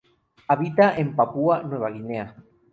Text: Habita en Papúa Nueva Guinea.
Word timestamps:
Habita 0.47 0.97
en 0.97 1.15
Papúa 1.15 1.61
Nueva 1.61 1.91
Guinea. 1.91 2.35